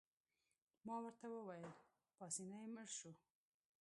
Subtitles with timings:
[0.85, 1.71] ما ورته وویل:
[2.17, 3.11] پاسیني مړ شو.